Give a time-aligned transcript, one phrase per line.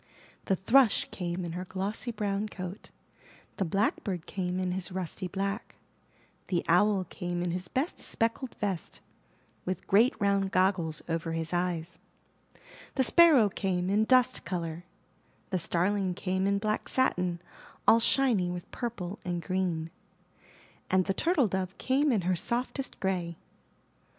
[0.45, 2.89] The Thrush came in her glossy brown coat;
[3.57, 5.75] The Blackbird came in his rusty black;
[6.47, 8.99] The Owl came in his best speckled vest,
[9.63, 11.99] with great round goggles over his eyes;
[12.95, 14.85] The Sparrow came in dust color;
[15.51, 17.39] The Starling came in black satin,
[17.87, 19.91] all shiny with purple and green;
[20.89, 23.37] and The Turtle Dove came in her softest gray.